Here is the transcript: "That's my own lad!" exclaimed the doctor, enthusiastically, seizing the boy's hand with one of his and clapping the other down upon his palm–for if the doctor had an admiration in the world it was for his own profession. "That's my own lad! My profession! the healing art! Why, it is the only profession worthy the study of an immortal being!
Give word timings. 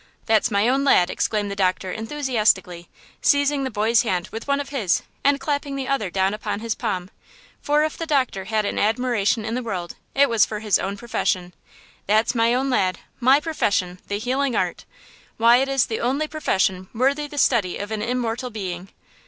"That's 0.25 0.49
my 0.49 0.67
own 0.67 0.83
lad!" 0.83 1.11
exclaimed 1.11 1.51
the 1.51 1.55
doctor, 1.55 1.91
enthusiastically, 1.91 2.89
seizing 3.21 3.63
the 3.63 3.69
boy's 3.69 4.01
hand 4.01 4.29
with 4.31 4.47
one 4.47 4.59
of 4.59 4.69
his 4.69 5.03
and 5.23 5.39
clapping 5.39 5.75
the 5.75 5.87
other 5.87 6.09
down 6.09 6.33
upon 6.33 6.59
his 6.59 6.73
palm–for 6.73 7.83
if 7.83 7.97
the 7.99 8.07
doctor 8.07 8.45
had 8.45 8.65
an 8.65 8.79
admiration 8.79 9.45
in 9.45 9.53
the 9.53 9.61
world 9.61 9.95
it 10.15 10.27
was 10.27 10.43
for 10.43 10.59
his 10.59 10.79
own 10.79 10.97
profession. 10.97 11.53
"That's 12.07 12.33
my 12.33 12.51
own 12.51 12.67
lad! 12.71 12.97
My 13.19 13.39
profession! 13.39 13.99
the 14.07 14.17
healing 14.17 14.55
art! 14.55 14.85
Why, 15.37 15.57
it 15.57 15.69
is 15.69 15.85
the 15.85 15.99
only 16.01 16.27
profession 16.27 16.89
worthy 16.95 17.27
the 17.27 17.37
study 17.37 17.77
of 17.77 17.91
an 17.91 18.01
immortal 18.01 18.49
being! 18.49 18.89